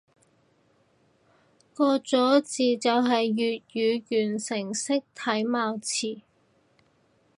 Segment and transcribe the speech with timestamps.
[1.75, 6.21] 個咗字就係粵語完成式體貌詞